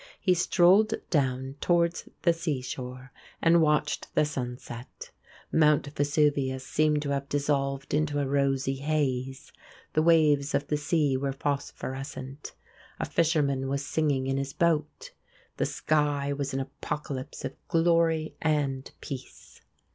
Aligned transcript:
He 0.19 0.33
strolled 0.33 0.95
down 1.11 1.57
towards 1.61 2.09
the 2.23 2.33
seashore 2.33 3.11
and 3.39 3.61
watched 3.61 4.07
the 4.15 4.25
sunset. 4.25 5.11
Mount 5.51 5.85
Vesuvius 5.95 6.65
seemed 6.65 7.03
to 7.03 7.11
have 7.11 7.29
dissolved 7.29 7.93
into 7.93 8.19
a 8.19 8.25
rosy 8.25 8.77
haze; 8.77 9.51
the 9.93 10.01
waves 10.01 10.55
of 10.55 10.65
the 10.69 10.75
sea 10.77 11.15
were 11.17 11.31
phosphorescent. 11.31 12.55
A 12.99 13.05
fisherman 13.05 13.67
was 13.67 13.85
singing 13.85 14.25
in 14.25 14.37
his 14.37 14.53
boat. 14.53 15.11
The 15.57 15.67
sky 15.67 16.33
was 16.33 16.51
an 16.51 16.61
apocalypse 16.61 17.45
of 17.45 17.53
glory 17.67 18.33
and 18.41 18.89
peace. 19.01 19.61